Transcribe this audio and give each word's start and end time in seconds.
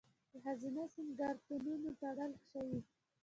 د 0.31 0.33
ښځینه 0.43 0.83
سینګارتونونه 0.93 1.89
تړل 2.01 2.31
شوي؟ 2.49 2.79